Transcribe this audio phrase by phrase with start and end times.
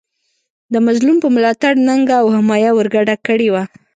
[0.73, 3.63] د مظلوم په ملاتړ ننګه او حمایه ورګډه کړې وه.